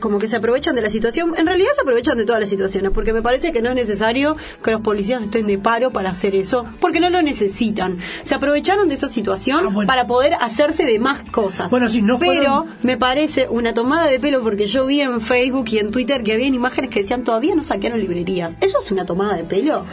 como 0.00 0.18
que 0.18 0.28
se 0.28 0.36
aprovechan 0.36 0.74
de 0.74 0.82
la 0.82 0.90
situación. 0.90 1.34
En 1.36 1.46
realidad 1.46 1.70
se 1.74 1.80
aprovechan 1.82 2.16
de 2.16 2.24
todas 2.24 2.40
las 2.40 2.48
situaciones, 2.50 2.90
porque 2.92 3.12
me 3.12 3.22
parece 3.22 3.52
que 3.52 3.62
no 3.62 3.70
es 3.70 3.74
necesario 3.76 4.36
que 4.62 4.70
los 4.70 4.80
policías 4.82 5.22
estén 5.22 5.46
de 5.46 5.58
paro 5.58 5.90
para 5.90 6.10
hacer 6.10 6.34
eso, 6.34 6.66
porque 6.80 7.00
no 7.00 7.10
lo 7.10 7.22
necesitan. 7.22 7.98
Se 8.24 8.34
aprovecharon 8.34 8.88
de 8.88 8.94
esa 8.94 9.08
situación 9.08 9.66
Ah, 9.66 9.70
bueno. 9.72 9.86
para 9.86 10.06
poder 10.06 10.34
hacerse 10.34 10.84
de 10.84 10.98
más 10.98 11.24
cosas. 11.30 11.70
Bueno, 11.70 11.88
sí, 11.88 12.02
no 12.02 12.18
Pero 12.18 12.66
me 12.82 12.96
parece 12.96 13.46
una 13.48 13.74
tomada 13.74 14.06
de 14.06 14.18
pelo, 14.20 14.42
porque 14.42 14.66
yo 14.66 14.86
vi 14.86 15.00
en 15.00 15.20
Facebook 15.20 15.66
y 15.70 15.78
en 15.78 15.90
Twitter 15.90 16.22
que 16.22 16.32
habían 16.32 16.54
imágenes 16.54 16.90
que 16.90 17.00
decían 17.02 17.24
todavía 17.24 17.54
no 17.54 17.62
saquearon 17.62 18.00
librerías. 18.00 18.54
¿Eso 18.60 18.78
es 18.78 18.90
una 18.90 19.04
tomada 19.06 19.36
de 19.36 19.44
pelo? 19.44 19.84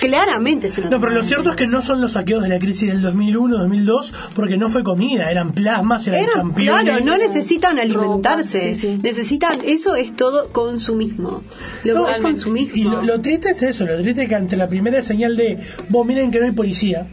Claramente 0.00 0.68
es 0.68 0.78
una 0.78 0.90
No, 0.90 1.00
pero 1.00 1.12
lo 1.12 1.22
cierto 1.22 1.50
es 1.50 1.56
que 1.56 1.66
no 1.66 1.82
son 1.82 2.00
los 2.00 2.12
saqueos 2.12 2.42
de 2.42 2.48
la 2.48 2.58
crisis 2.58 2.88
del 2.88 3.02
2001, 3.02 3.58
2002, 3.58 4.14
porque 4.34 4.56
no 4.56 4.68
fue 4.68 4.82
comida, 4.82 5.30
eran 5.30 5.52
plasmas, 5.52 6.06
eran 6.06 6.20
Eran, 6.20 6.34
campeones. 6.34 6.84
claro, 6.84 7.04
no 7.04 7.18
necesitan 7.18 7.78
alimentarse, 7.78 8.74
sí, 8.74 8.80
sí. 8.80 8.98
necesitan, 9.02 9.60
eso 9.64 9.94
es 9.94 10.14
todo 10.16 10.48
consumismo. 10.52 11.42
Lo 11.84 11.94
No, 11.94 12.06
que 12.06 12.12
es 12.12 12.18
consumismo. 12.18 12.74
Y 12.76 12.84
lo, 12.84 13.02
lo 13.02 13.20
triste 13.20 13.50
es 13.50 13.62
eso, 13.62 13.86
lo 13.86 13.96
triste 14.00 14.22
es 14.24 14.28
que 14.28 14.34
ante 14.34 14.56
la 14.56 14.68
primera 14.68 15.02
señal 15.02 15.36
de, 15.36 15.58
vos 15.88 16.06
miren 16.06 16.30
que 16.30 16.40
no 16.40 16.46
hay 16.46 16.52
policía, 16.52 17.06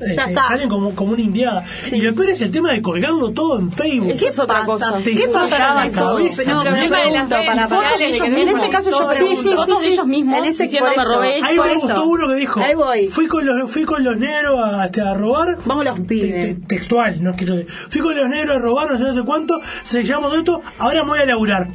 este, 0.00 0.22
está. 0.30 0.48
salen 0.48 0.68
como, 0.68 0.94
como 0.94 1.12
una 1.12 1.20
indiada. 1.22 1.64
Sí. 1.66 1.96
Y 1.96 2.00
lo 2.00 2.14
peor 2.14 2.30
es 2.30 2.40
el 2.42 2.50
tema 2.50 2.72
de 2.72 2.82
colgarlo 2.82 3.30
todo 3.32 3.58
en 3.58 3.70
Facebook. 3.70 4.10
Eso 4.12 4.28
es 4.28 4.38
otra 4.38 4.60
pasa? 4.60 4.66
cosa. 4.66 4.92
Te 5.04 5.12
¿Qué 5.12 5.28
pasa 5.28 5.84
eso? 5.86 6.04
cabeza. 6.04 6.52
No, 6.54 6.62
problema 6.62 6.98
de 6.98 7.10
las 7.10 7.28
redes 7.30 7.46
para, 7.46 7.68
para. 7.68 7.96
que 7.98 8.06
En 8.06 8.48
ese 8.48 8.70
caso 8.70 8.90
yo 8.90 8.96
todo 8.98 9.08
pregunto. 9.08 9.42
mundo. 9.42 9.56
Fotos 9.56 9.82
de 9.82 9.88
ellos 9.88 10.06
mismos 10.06 10.38
En 10.38 10.44
ese, 10.44 10.62
diciendo, 10.64 10.88
por 10.88 10.96
"Me 10.96 11.02
eso. 11.02 11.14
robé". 11.14 11.40
Ahí 11.42 11.56
por 11.56 11.66
me 11.66 11.72
eso. 11.72 11.80
gustó 11.86 12.04
uno 12.06 12.28
que 12.28 12.34
dijo, 12.34 12.60
Ahí 12.60 12.74
voy. 12.74 13.08
Fui, 13.08 13.26
con 13.26 13.44
los, 13.46 13.70
fui 13.70 13.84
con 13.84 14.04
los 14.04 14.16
negros 14.16 14.60
a, 14.64 14.84
este, 14.86 15.00
a 15.00 15.14
robar. 15.14 15.58
Vamos 15.64 15.84
los 15.84 15.94
Te- 15.94 16.00
te- 16.02 16.06
pibes. 16.06 16.66
textual, 16.66 17.22
no 17.22 17.30
es 17.32 17.36
que 17.36 17.44
yo 17.46 17.54
fui 17.88 18.00
con 18.00 18.16
los 18.16 18.28
negros 18.28 18.56
a 18.56 18.58
robar, 18.60 18.90
no 18.90 18.98
sé, 18.98 19.04
no 19.04 19.14
sé 19.14 19.22
cuánto, 19.24 19.60
se 19.82 20.02
llama 20.04 20.28
esto, 20.36 20.60
ahora 20.78 21.02
me 21.04 21.10
voy 21.10 21.18
a 21.20 21.26
laburar. 21.26 21.68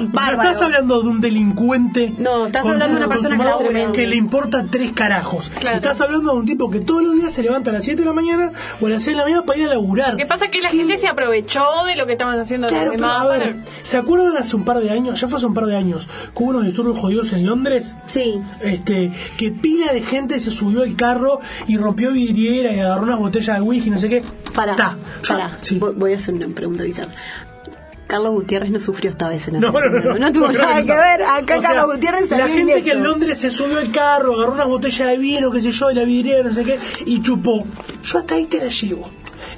No 0.00 0.08
Bárbaro. 0.08 0.48
estás 0.50 0.62
hablando 0.62 1.02
de 1.02 1.08
un 1.08 1.20
delincuente 1.20 2.12
No, 2.18 2.46
estás 2.46 2.64
hablando 2.66 2.86
de 2.98 3.04
una 3.04 3.08
persona 3.08 3.92
que 3.92 4.06
le 4.06 4.16
importa 4.16 4.66
tres 4.70 4.92
carajos. 4.92 5.50
Claro. 5.60 5.76
Estás 5.76 6.00
hablando 6.00 6.32
de 6.32 6.38
un 6.40 6.46
tipo 6.46 6.70
que 6.70 6.80
todos 6.80 7.02
los 7.02 7.14
días 7.14 7.32
se 7.32 7.42
levanta 7.42 7.70
a 7.70 7.74
las 7.74 7.84
7 7.84 8.00
de 8.00 8.06
la 8.06 8.12
mañana 8.12 8.52
o 8.80 8.86
a 8.86 8.90
las 8.90 9.02
6 9.02 9.14
de 9.16 9.18
la 9.18 9.24
mañana 9.24 9.42
para 9.44 9.58
ir 9.58 9.66
a 9.66 9.70
laburar. 9.70 10.12
Lo 10.12 10.18
que 10.18 10.26
pasa 10.26 10.46
es 10.46 10.50
que 10.50 10.60
la 10.60 10.70
gente 10.70 10.98
se 10.98 11.08
aprovechó 11.08 11.64
de 11.86 11.96
lo 11.96 12.06
que 12.06 12.12
estaban 12.12 12.38
haciendo 12.38 12.66
los 12.68 12.72
Claro, 12.76 12.92
pero 12.92 13.02
demás. 13.06 13.20
a 13.22 13.28
ver, 13.28 13.52
para- 13.52 13.64
¿se 13.82 13.96
acuerdan 13.96 14.36
hace 14.36 14.56
un 14.56 14.64
par 14.64 14.78
de 14.80 14.90
años? 14.90 15.20
Ya 15.20 15.28
fue 15.28 15.38
hace 15.38 15.46
un 15.46 15.54
par 15.54 15.66
de 15.66 15.76
años, 15.76 16.08
que 16.36 16.42
hubo 16.42 16.50
unos 16.50 16.64
disturbios 16.64 16.98
jodidos 16.98 17.32
en 17.32 17.46
Londres. 17.46 17.96
Sí. 18.06 18.40
Este, 18.60 19.12
que 19.36 19.50
pila 19.50 19.92
de 19.92 20.02
gente 20.02 20.40
se 20.40 20.50
subió 20.50 20.82
al 20.82 20.96
carro 20.96 21.40
y 21.66 21.76
rompió 21.76 22.12
vidriera 22.12 22.72
y 22.72 22.80
agarró 22.80 23.02
unas 23.04 23.18
botellas 23.18 23.56
de 23.56 23.62
whisky, 23.62 23.90
no 23.90 23.98
sé 23.98 24.08
qué. 24.08 24.22
Para, 24.54 24.74
Ta, 24.76 24.96
yo- 25.22 25.28
para. 25.28 25.58
sí. 25.62 25.78
Voy- 25.78 25.94
Voy 25.94 26.12
a 26.12 26.16
hacer 26.16 26.34
una 26.34 26.48
pregunta 26.48 26.82
bizarra. 26.82 27.12
Carlos 28.12 28.32
Gutiérrez 28.32 28.70
no 28.70 28.78
sufrió 28.78 29.10
esta 29.10 29.30
vez 29.30 29.48
en 29.48 29.58
No, 29.58 29.72
no, 29.72 29.78
Argentina. 29.78 30.12
no, 30.12 30.18
no. 30.18 30.32
tuvo 30.32 30.46
No, 30.52 30.58
nada 30.58 30.80
no. 30.80 30.86
que 30.86 30.92
ver. 30.92 31.22
Acá 31.22 31.58
Carlos 31.62 31.86
Gutiérrez 31.94 32.30
La 32.30 32.38
salió 32.40 32.54
gente 32.54 32.82
que 32.82 32.90
en 32.90 33.02
Londres 33.02 33.38
se 33.38 33.50
subió 33.50 33.78
al 33.78 33.90
carro, 33.90 34.34
agarró 34.34 34.52
unas 34.52 34.66
botellas 34.66 35.08
de 35.08 35.16
vino, 35.16 35.50
qué 35.50 35.62
sé 35.62 35.72
yo, 35.72 35.88
de 35.88 35.94
la 35.94 36.04
vidriera, 36.04 36.46
no 36.46 36.52
sé 36.54 36.62
qué, 36.62 36.78
y 37.06 37.22
chupó. 37.22 37.64
Yo 38.04 38.18
hasta 38.18 38.34
ahí 38.34 38.44
te 38.44 38.58
la 38.58 38.68
llevo. 38.68 39.08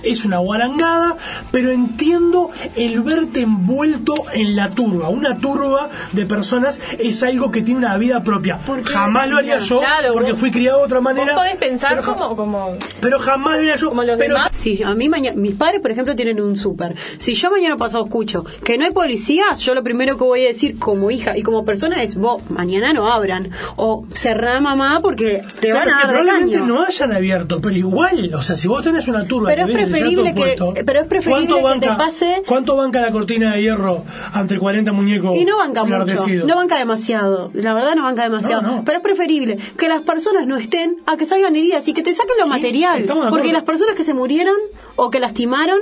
Es 0.04 0.24
una 0.24 0.38
guarangada, 0.38 1.16
pero 1.50 1.70
entiendo 1.70 2.50
el 2.76 3.00
verte 3.00 3.40
envuelto 3.42 4.14
en 4.32 4.56
la 4.56 4.70
turba. 4.70 5.08
Una 5.08 5.38
turba 5.38 5.88
de 6.12 6.26
personas 6.26 6.80
es 6.98 7.22
algo 7.22 7.50
que 7.50 7.62
tiene 7.62 7.78
una 7.78 7.96
vida 7.96 8.22
propia. 8.22 8.58
Jamás 8.92 9.28
lo 9.28 9.36
haría 9.38 9.58
yo, 9.58 9.80
Claro, 9.80 10.12
porque 10.14 10.32
vos- 10.32 10.40
fui 10.40 10.50
criado 10.50 10.78
de 10.80 10.84
otra 10.84 11.00
manera. 11.00 11.32
Vos 11.32 11.34
podés 11.42 11.56
pensar 11.56 11.90
pero 11.90 12.02
como, 12.04 12.36
como 12.36 12.72
Pero 13.00 13.18
jamás 13.18 13.54
lo 13.54 13.58
haría 13.60 13.76
yo. 13.76 13.92
los 13.94 14.16
pero 14.18 14.34
demás. 14.34 14.50
Si 14.52 14.82
a 14.82 14.94
mí 14.94 15.08
mañana, 15.08 15.36
mis 15.36 15.54
padres, 15.54 15.80
por 15.80 15.90
ejemplo, 15.90 16.14
tienen 16.16 16.40
un 16.40 16.56
súper. 16.56 16.94
Si 17.18 17.34
yo 17.34 17.50
mañana 17.50 17.76
pasado 17.76 18.04
escucho 18.04 18.44
que 18.64 18.78
no 18.78 18.84
hay 18.84 18.92
policía, 18.92 19.44
yo 19.58 19.74
lo 19.74 19.82
primero 19.82 20.16
que 20.18 20.24
voy 20.24 20.44
a 20.44 20.48
decir 20.48 20.78
como 20.78 21.10
hija 21.10 21.36
y 21.36 21.42
como 21.42 21.64
persona 21.64 22.02
es, 22.02 22.16
vos, 22.16 22.42
mañana 22.50 22.92
no 22.92 23.10
abran. 23.12 23.50
O 23.76 24.06
cerrá 24.14 24.60
mamá 24.60 25.00
porque 25.02 25.42
te 25.60 25.70
Claro, 25.70 25.78
van 25.80 25.88
a 25.88 25.92
dar 25.92 26.00
de 26.00 26.12
probablemente 26.18 26.58
caño. 26.58 26.66
no 26.66 26.82
hayan 26.84 27.12
abierto, 27.12 27.60
pero 27.60 27.76
igual, 27.76 28.32
o 28.34 28.42
sea, 28.42 28.56
si 28.56 28.68
vos 28.68 28.82
tenés 28.82 29.08
una 29.08 29.26
turba 29.26 29.48
Pero 29.48 29.62
es 29.62 29.68
preferible 30.00 30.34
que- 30.74 30.84
pero 30.84 31.00
es 31.00 31.06
preferible 31.06 31.46
¿cuánto 31.48 31.54
que 31.74 31.80
te 31.80 31.86
banca- 31.88 31.96
pase- 32.04 32.42
¿Cuánto 32.46 32.76
banca 32.76 33.00
la 33.00 33.10
cortina 33.10 33.54
de 33.54 33.62
hierro 33.62 34.04
ante 34.32 34.58
40 34.58 34.92
muñecos 34.92 35.36
Y 35.36 35.44
no 35.44 35.56
banca 35.58 35.84
mucho, 35.84 36.26
no 36.46 36.56
banca 36.56 36.78
demasiado, 36.78 37.50
la 37.54 37.74
verdad 37.74 37.94
no 37.96 38.02
banca 38.04 38.22
demasiado, 38.24 38.62
No, 38.62 38.76
no. 38.76 38.84
pero 38.84 38.98
es 38.98 39.02
preferible 39.02 39.58
que 39.76 39.88
las 39.88 40.02
personas 40.02 40.46
no 40.46 40.56
estén 40.56 40.96
a 41.06 41.16
que 41.16 41.26
salgan 41.26 41.56
heridas 41.56 41.86
y 41.88 41.94
que 41.94 42.02
te 42.02 42.14
saquen 42.14 42.36
lo 42.38 42.44
Sí, 42.44 42.50
material, 42.50 43.04
porque 43.30 43.52
las 43.52 43.62
personas 43.64 43.94
que 43.94 44.04
se 44.04 44.14
murieron 44.14 44.56
o 44.96 45.10
que 45.10 45.20
lastimaron, 45.20 45.78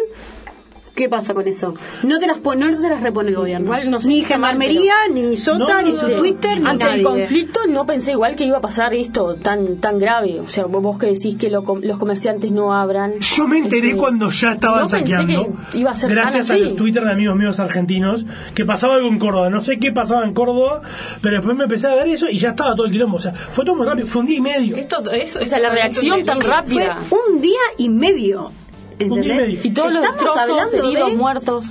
¿qué 0.95 1.09
pasa 1.09 1.35
con 1.35 1.47
eso? 1.49 1.75
No 2.03 2.19
te 2.19 2.27
las 2.27 2.39
pon- 2.39 2.59
no 2.59 2.71
te 2.71 2.89
las 2.89 3.03
repone 3.03 3.31
el 3.31 3.37
gobierno, 3.37 3.65
igual 3.67 3.91
no 3.91 4.01
sé 4.01 4.09
ni 4.09 4.23
gendarmería, 4.23 4.93
ni 5.13 5.37
Sota, 5.37 5.59
No, 5.59 5.83
ni 5.83 5.93
su 5.93 6.09
no, 6.09 6.19
Twitter, 6.19 6.61
ni 6.61 6.69
Ante 6.69 6.85
nadie. 6.85 6.99
el 6.99 7.03
conflicto 7.05 7.61
no 7.69 7.87
pensé 7.87 8.13
igual 8.13 8.37
que 8.37 8.45
iba 8.45 8.59
a 8.59 8.61
pasar 8.61 8.95
esto 8.95 9.37
tan 9.37 9.77
tan 9.79 9.99
grave. 9.99 10.41
O 10.41 10.49
sea, 10.49 10.67
vos 10.67 10.99
que 10.99 11.07
decís 11.07 11.37
que 11.37 11.49
lo 11.51 11.65
com- 11.65 11.81
los 11.83 11.99
comerciantes 11.99 12.51
no 12.53 12.75
abran. 12.75 13.15
Yo 13.21 13.47
me 13.49 13.59
enteré 13.59 13.89
Este, 13.89 13.99
cuando 13.99 14.31
ya 14.31 14.53
estaban 14.53 14.83
no 14.83 14.89
pensé 14.89 14.99
saqueando. 15.13 15.53
que 15.71 15.79
iba 15.79 15.91
a 15.91 15.97
ser 15.97 16.09
tan 16.09 16.17
gracias 16.17 16.51
a 16.51 16.57
los 16.59 16.77
Twitter 16.77 17.05
de 17.05 17.13
amigos 17.13 17.37
míos 17.37 17.61
argentinos, 17.61 18.25
que 18.55 18.65
pasaba 18.65 18.95
algo 18.97 19.09
en 19.09 19.19
Córdoba. 19.19 19.51
No 19.51 19.61
sé 19.63 19.79
qué 19.79 19.93
pasaba 19.93 20.25
en 20.25 20.35
Córdoba, 20.35 20.83
pero 21.21 21.37
después 21.37 21.57
me 21.57 21.65
empecé 21.65 21.87
a 21.89 21.95
ver 21.95 22.09
eso 22.09 22.29
y 22.29 22.39
ya 22.39 22.51
estaba 22.51 22.75
todo 22.75 22.87
el 22.87 22.93
quilombo. 22.93 23.17
O 23.17 23.21
sea, 23.21 23.33
fue 23.33 23.65
todo 23.65 23.77
muy 23.77 23.87
rápido, 23.87 24.07
fue 24.07 24.21
un 24.21 24.27
día 24.27 24.37
y 24.39 24.41
medio. 24.41 24.77
Esto, 24.77 25.11
eso, 25.11 25.41
O 25.41 25.45
sea, 25.45 25.59
la 25.59 25.71
reacción 25.71 26.25
tan 26.25 26.41
Fue 26.41 26.51
rápida. 26.51 26.99
un 27.11 27.41
día 27.41 27.61
y 27.79 27.89
medio. 27.89 28.51
¿Entendés? 28.99 29.65
Y 29.65 29.71
todos 29.71 29.93
los 29.93 30.05
Estamos 30.05 30.21
destrozos, 30.25 30.51
hablando 30.51 30.89
heridos, 30.89 31.11
de 31.11 31.17
muertos. 31.17 31.67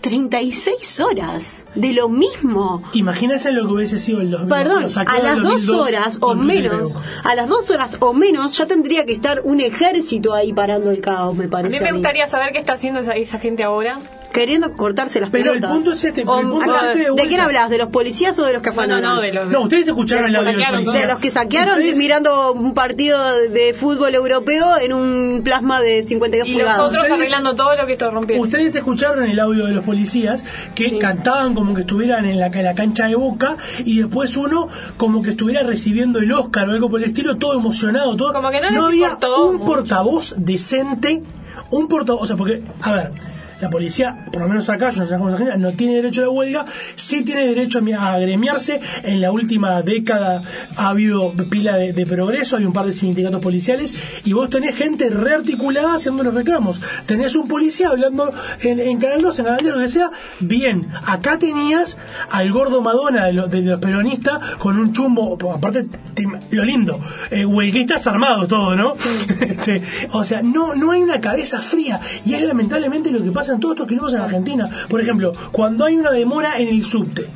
36 0.00 1.00
horas 1.00 1.66
de 1.74 1.92
lo 1.92 2.08
mismo. 2.08 2.80
Imagínense 2.92 3.50
lo 3.50 3.66
que 3.66 3.72
hubiese 3.72 3.98
sido 3.98 4.20
el 4.20 4.30
2000. 4.30 4.48
Perdón, 4.48 4.82
los 4.84 4.96
a 4.96 5.04
las 5.04 5.36
dos 5.36 5.66
2002 5.66 5.80
horas 5.88 6.18
o 6.20 6.34
menos, 6.36 6.98
a 7.24 7.34
las 7.34 7.48
dos 7.48 7.70
horas 7.70 7.96
o 7.98 8.12
menos 8.12 8.56
ya 8.56 8.66
tendría 8.66 9.04
que 9.04 9.12
estar 9.14 9.40
un 9.42 9.60
ejército 9.60 10.32
ahí 10.32 10.52
parando 10.52 10.90
el 10.92 11.00
caos, 11.00 11.34
me 11.36 11.46
A 11.46 11.50
parece. 11.50 11.74
mí 11.76 11.82
me 11.82 11.88
a 11.88 11.92
mí. 11.92 11.98
gustaría 11.98 12.28
saber 12.28 12.52
qué 12.52 12.60
está 12.60 12.74
haciendo 12.74 13.00
esa, 13.00 13.14
esa 13.14 13.40
gente 13.40 13.64
ahora. 13.64 13.98
Queriendo 14.32 14.70
cortarse 14.72 15.18
las 15.20 15.30
Pero 15.30 15.52
el 15.52 15.60
pelotas. 15.60 15.70
punto 15.76 15.92
es 15.92 16.04
este, 16.04 16.20
pero 16.22 16.32
O- 16.34 16.40
el 16.40 16.46
punto 16.48 16.74
es 16.74 16.82
este 16.82 16.98
de 16.98 17.04
¿De, 17.04 17.10
vuelta. 17.10 17.28
quién 17.28 17.40
hablas? 17.40 17.70
¿De 17.70 17.78
los 17.78 17.88
policías 17.88 18.38
o 18.38 18.44
de 18.44 18.52
los 18.52 18.60
que 18.62 18.68
No, 18.70 18.76
no, 18.76 18.82
afanaron? 18.82 19.14
no, 19.16 19.20
de 19.22 19.32
los... 19.32 19.48
No, 19.48 19.62
ustedes 19.62 19.86
escucharon 19.88 20.26
el 20.26 20.32
de, 20.32 20.38
audio 20.38 20.52
los, 20.52 20.92
de 20.92 20.98
de 21.00 21.06
los 21.06 21.18
que 21.18 21.30
saquearon 21.30 21.78
Ustedes- 21.78 21.96
mirando 21.96 22.52
un 22.52 22.74
partido 22.74 23.18
de 23.48 23.72
fútbol 23.72 24.14
europeo 24.14 24.76
en 24.78 24.92
un 24.92 25.40
plasma 25.42 25.80
de 25.80 26.02
52 26.02 26.48
Y 26.48 26.52
los 26.52 26.58
pulgadas. 26.60 26.80
otros 26.80 27.02
Ustedes- 27.04 27.18
arreglando 27.20 27.54
todo 27.56 27.76
lo 27.76 27.86
que 27.86 27.92
esto 27.94 28.10
rompió. 28.10 28.40
Ustedes 28.40 28.74
escucharon 28.74 29.24
el 29.24 29.40
audio 29.40 29.66
de 29.66 29.72
los 29.72 29.84
policías 29.84 30.44
que 30.74 30.98
cantaban 30.98 31.54
como 31.54 31.74
que 31.74 31.80
estuvieran 31.80 32.26
en 32.26 32.38
la, 32.38 32.46
en 32.48 32.64
la 32.64 32.74
cancha 32.74 33.06
de 33.06 33.14
boca 33.14 33.56
y 33.86 33.98
después 33.98 34.36
uno 34.36 34.68
como 34.98 35.22
que 35.22 35.30
estuviera 35.30 35.62
recibiendo 35.62 36.18
el 36.18 36.30
Oscar 36.32 36.68
o 36.68 36.72
algo 36.72 36.90
por 36.90 37.00
el 37.00 37.06
estilo, 37.08 37.36
todo 37.36 37.54
emocionado, 37.58 38.14
todo. 38.16 38.32
Como 38.34 38.50
que 38.50 38.60
no 38.60 38.70
les 38.70 38.82
había 38.82 39.18
un 39.40 39.54
mucho. 39.56 39.64
portavoz 39.66 40.34
decente, 40.36 41.22
un 41.70 41.88
portavoz, 41.88 42.22
o 42.22 42.26
sea, 42.26 42.36
porque, 42.36 42.62
a 42.82 42.92
ver. 42.92 43.12
La 43.60 43.70
policía, 43.70 44.26
por 44.30 44.42
lo 44.42 44.48
menos 44.48 44.68
acá, 44.68 44.90
yo 44.90 45.00
no 45.00 45.06
sé 45.06 45.14
cómo 45.16 45.28
Argentina, 45.30 45.56
no 45.56 45.72
tiene 45.72 45.94
derecho 45.94 46.20
a 46.20 46.24
la 46.24 46.30
huelga, 46.30 46.66
sí 46.94 47.24
tiene 47.24 47.46
derecho 47.46 47.78
a 47.78 47.80
mi- 47.80 47.92
a 47.94 48.12
agremiarse. 48.12 48.80
En 49.02 49.20
la 49.22 49.32
última 49.32 49.80
década 49.80 50.42
ha 50.76 50.88
habido 50.90 51.32
pila 51.48 51.76
de, 51.78 51.94
de 51.94 52.04
progreso, 52.06 52.58
hay 52.58 52.66
un 52.66 52.74
par 52.74 52.84
de 52.84 52.92
sindicatos 52.92 53.40
policiales, 53.40 53.94
y 54.24 54.34
vos 54.34 54.50
tenés 54.50 54.76
gente 54.76 55.08
rearticulada 55.08 55.94
haciendo 55.94 56.22
los 56.22 56.34
reclamos. 56.34 56.82
Tenés 57.06 57.34
un 57.34 57.48
policía 57.48 57.88
hablando 57.88 58.30
en, 58.60 58.78
en 58.78 58.98
Canal 58.98 59.22
2, 59.22 59.38
en 59.38 59.44
Canal 59.46 59.60
10, 59.62 59.74
lo 59.74 59.80
que 59.80 59.88
sea. 59.88 60.10
Bien, 60.40 60.88
acá 61.06 61.38
tenías 61.38 61.96
al 62.30 62.52
gordo 62.52 62.82
Madonna 62.82 63.24
de, 63.24 63.32
los 63.32 63.50
de 63.50 63.62
los 63.62 63.80
peronistas 63.80 64.38
con 64.58 64.78
un 64.78 64.92
chumbo, 64.92 65.38
aparte, 65.54 65.86
te- 66.14 66.26
lo 66.50 66.62
lindo, 66.64 67.00
eh, 67.30 67.46
huelguistas 67.46 68.06
armados 68.06 68.48
todo, 68.48 68.76
¿no? 68.76 68.94
Este, 69.40 69.80
o 70.12 70.24
sea, 70.24 70.42
no, 70.42 70.74
no 70.74 70.90
hay 70.90 71.00
una 71.02 71.20
cabeza 71.20 71.60
fría, 71.62 71.98
y 72.26 72.34
es 72.34 72.42
lamentablemente 72.42 73.10
lo 73.10 73.22
que 73.22 73.30
pasa 73.32 73.45
en 73.54 73.60
todos 73.60 73.74
estos 73.74 73.86
quilombos 73.86 74.12
en 74.14 74.20
Argentina. 74.20 74.68
Por 74.88 75.00
ejemplo, 75.00 75.32
cuando 75.52 75.84
hay 75.84 75.96
una 75.96 76.10
demora 76.10 76.58
en 76.58 76.68
el 76.68 76.84
subte. 76.84 77.28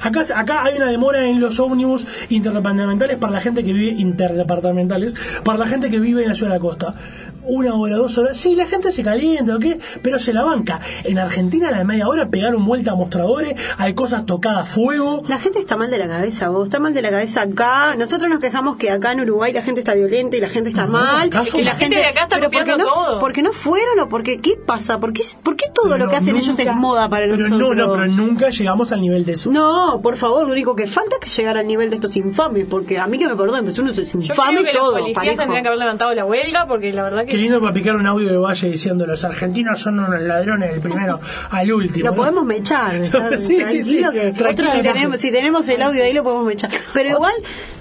Acá, 0.00 0.24
acá 0.34 0.64
hay 0.64 0.76
una 0.76 0.86
demora 0.86 1.26
en 1.26 1.40
los 1.40 1.60
ómnibus 1.60 2.06
interdepartamentales 2.30 3.16
para 3.18 3.34
la 3.34 3.40
gente 3.40 3.62
que 3.62 3.72
vive 3.72 4.00
interdepartamentales, 4.00 5.14
para 5.44 5.58
la 5.58 5.66
gente 5.66 5.90
que 5.90 6.00
vive 6.00 6.22
en 6.22 6.30
la 6.30 6.34
ciudad 6.34 6.52
de 6.52 6.56
la 6.56 6.62
costa. 6.62 6.94
Una 7.44 7.74
hora, 7.74 7.96
dos 7.96 8.16
horas, 8.18 8.36
sí, 8.36 8.54
la 8.54 8.66
gente 8.66 8.92
se 8.92 9.02
calienta, 9.02 9.56
¿o 9.56 9.58
qué? 9.58 9.78
Pero 10.02 10.18
se 10.18 10.32
la 10.32 10.42
banca. 10.44 10.80
En 11.04 11.18
Argentina 11.18 11.68
a 11.68 11.72
la 11.72 11.84
media 11.84 12.06
hora 12.08 12.28
pegaron 12.28 12.64
vuelta 12.64 12.92
a 12.92 12.94
mostradores, 12.94 13.54
hay 13.78 13.94
cosas 13.94 14.26
tocadas 14.26 14.60
a 14.62 14.64
fuego. 14.64 15.22
La 15.28 15.38
gente 15.38 15.58
está 15.58 15.76
mal 15.76 15.90
de 15.90 15.98
la 15.98 16.06
cabeza, 16.08 16.48
vos. 16.50 16.64
Está 16.64 16.78
mal 16.78 16.94
de 16.94 17.02
la 17.02 17.10
cabeza 17.10 17.42
acá. 17.42 17.94
Nosotros 17.96 18.30
nos 18.30 18.40
quejamos 18.40 18.76
que 18.76 18.90
acá 18.90 19.12
en 19.12 19.20
Uruguay 19.20 19.52
la 19.52 19.62
gente 19.62 19.80
está 19.80 19.94
violenta 19.94 20.36
y 20.36 20.40
la 20.40 20.48
gente 20.48 20.68
está 20.70 20.86
mal. 20.86 21.28
¿acaso? 21.28 21.58
y 21.58 21.62
la 21.62 21.74
gente 21.74 21.96
de 21.96 22.04
acá 22.06 22.22
está 22.24 22.36
pero 22.36 22.50
porque 22.50 22.76
no, 22.76 22.84
todo. 22.84 23.18
porque 23.18 23.42
no 23.42 23.52
fueron 23.52 23.98
o 24.00 24.08
porque 24.08 24.40
qué 24.40 24.56
pasa? 24.56 25.00
¿Por 25.00 25.12
qué, 25.12 25.22
por 25.42 25.56
qué 25.56 25.66
todo 25.74 25.88
lo 25.88 25.94
Pero 25.98 26.10
que 26.10 26.16
hacen 26.16 26.36
ellos 26.36 26.48
nunca- 26.56 26.62
es 26.62 26.76
moda 26.76 27.08
para 27.08 27.24
pero 27.26 27.36
nosotros? 27.38 27.58
No, 27.60 27.74
no, 27.74 27.92
pero 27.92 28.06
nunca 28.06 28.50
llegamos 28.50 28.92
al 28.92 29.00
nivel 29.00 29.24
de 29.24 29.32
eso. 29.32 29.50
No, 29.50 30.00
por 30.02 30.16
favor, 30.16 30.46
lo 30.46 30.52
único 30.52 30.76
que 30.76 30.86
falta 30.86 31.16
es 31.16 31.20
que 31.20 31.42
llegar 31.42 31.56
al 31.58 31.66
nivel 31.66 31.90
de 31.90 31.96
estos 31.96 32.16
infames, 32.16 32.66
porque 32.70 32.98
a 32.98 33.06
mí 33.06 33.18
que 33.18 33.26
me 33.26 33.34
perdonen, 33.36 33.64
pero 33.66 33.82
uno 33.82 33.90
es 33.92 34.12
Yo 34.12 34.18
infame 34.20 34.60
creo 34.60 34.64
que 34.72 34.78
todo, 34.78 34.90
los 34.92 35.00
policías 35.00 35.16
parejo. 35.16 35.36
tendrían 35.38 35.62
que 35.62 35.68
haber 35.68 35.78
levantado 35.80 36.14
la 36.14 36.24
huelga 36.24 36.66
porque 36.68 36.92
la 36.92 37.02
verdad 37.02 37.26
Qué 37.32 37.38
lindo 37.38 37.60
para 37.60 37.72
picar 37.72 37.96
un 37.96 38.06
audio 38.06 38.28
de 38.30 38.36
Valle 38.36 38.68
diciendo 38.70 39.06
los 39.06 39.24
argentinos 39.24 39.80
son 39.80 39.98
unos 39.98 40.20
ladrones 40.20 40.70
del 40.72 40.80
primero 40.82 41.18
al 41.50 41.72
último. 41.72 42.04
Lo 42.06 42.10
¿no? 42.10 42.16
podemos 42.16 42.44
mechar, 42.44 42.94
¿está? 43.02 43.30
Sí, 43.40 43.56
sí, 43.56 43.58
tranquilo 43.58 44.12
sí. 44.12 44.18
que 44.18 44.32
Tranquila, 44.32 44.72
si, 44.74 44.82
tenemos, 44.82 45.16
si 45.18 45.32
tenemos 45.32 45.68
el 45.68 45.80
audio 45.82 46.02
ahí 46.04 46.12
lo 46.12 46.22
podemos 46.22 46.44
mechar. 46.46 46.70
Pero 46.92 47.08
igual, 47.08 47.32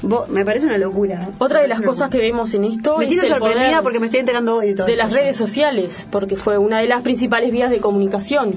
vos- 0.02 0.30
me 0.30 0.46
parece 0.46 0.66
una 0.68 0.78
locura. 0.78 1.30
Otra 1.38 1.62
de 1.62 1.68
las 1.68 1.82
cosas 1.82 2.10
que 2.10 2.18
vemos 2.18 2.54
en 2.54 2.64
esto 2.64 2.98
Me 2.98 3.06
el 3.06 3.20
sorprendida 3.20 3.82
porque 3.82 4.00
me 4.00 4.06
estoy 4.06 4.22
enterando 4.22 4.56
hoy 4.58 4.68
de 4.70 4.76
todo. 4.76 4.88
de 4.88 4.96
las 4.96 5.12
redes 5.12 5.36
sociales, 5.36 6.08
porque 6.10 6.38
fue 6.38 6.58
una 6.58 6.80
de 6.80 6.88
las 6.88 7.02
principales 7.02 7.52
vías 7.52 7.70
de 7.70 7.80
comunicación. 7.80 8.56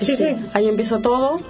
Sí, 0.00 0.16
sí. 0.16 0.36
Ahí 0.54 0.68
empezó 0.68 0.98
todo. 1.00 1.40